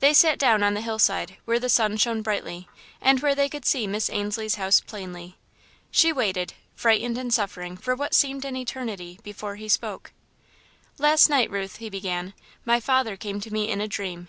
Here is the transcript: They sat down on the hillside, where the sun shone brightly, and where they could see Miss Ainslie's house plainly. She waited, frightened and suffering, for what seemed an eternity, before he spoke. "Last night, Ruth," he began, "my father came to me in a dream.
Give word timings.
They 0.00 0.12
sat 0.12 0.40
down 0.40 0.64
on 0.64 0.74
the 0.74 0.80
hillside, 0.80 1.36
where 1.44 1.60
the 1.60 1.68
sun 1.68 1.96
shone 1.96 2.20
brightly, 2.20 2.68
and 3.00 3.20
where 3.20 3.36
they 3.36 3.48
could 3.48 3.64
see 3.64 3.86
Miss 3.86 4.10
Ainslie's 4.10 4.56
house 4.56 4.80
plainly. 4.80 5.36
She 5.92 6.12
waited, 6.12 6.54
frightened 6.74 7.16
and 7.16 7.32
suffering, 7.32 7.76
for 7.76 7.94
what 7.94 8.12
seemed 8.12 8.44
an 8.44 8.56
eternity, 8.56 9.20
before 9.22 9.54
he 9.54 9.68
spoke. 9.68 10.10
"Last 10.98 11.30
night, 11.30 11.48
Ruth," 11.48 11.76
he 11.76 11.88
began, 11.88 12.34
"my 12.64 12.80
father 12.80 13.16
came 13.16 13.40
to 13.40 13.52
me 13.52 13.70
in 13.70 13.80
a 13.80 13.86
dream. 13.86 14.26